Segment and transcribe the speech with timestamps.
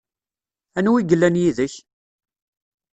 [0.77, 1.73] Anwa i yellan yid-k?